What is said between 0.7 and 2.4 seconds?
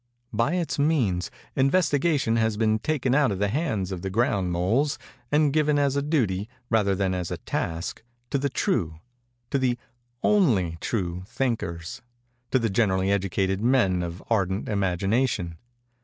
means, investigation